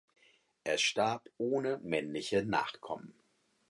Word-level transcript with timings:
Er 0.63 0.79
starb 0.79 1.29
ohne 1.37 1.77
männliche 1.83 2.43
Nachkommen. 2.43 3.13